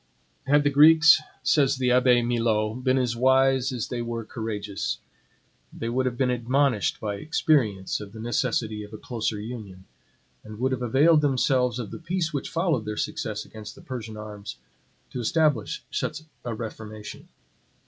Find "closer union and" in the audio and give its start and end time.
8.97-10.57